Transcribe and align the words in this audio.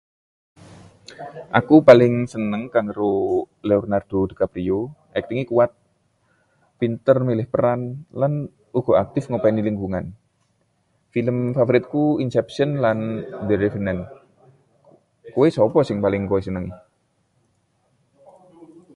Aku 1.59 1.75
paling 1.89 2.13
seneng 2.33 2.63
karo 2.73 3.11
Leonardo 3.69 4.19
DiCaprio. 4.29 4.79
Aktingé 5.19 5.43
kuwat, 5.49 5.71
pinter 6.79 7.17
milih 7.27 7.47
peran, 7.53 7.81
lan 8.19 8.33
uga 8.79 8.93
aktif 9.03 9.23
ngopeni 9.27 9.61
lingkungan. 9.69 10.05
Film 11.13 11.37
favoritku: 11.57 12.03
Inception 12.25 12.69
lan 12.83 12.97
The 13.47 13.55
Revenant. 13.63 14.01
Kowe 15.33 15.47
sapa 15.55 15.79
sing 15.87 15.97
paling 16.05 16.23
kowe 16.29 16.41
senengi? 16.47 16.73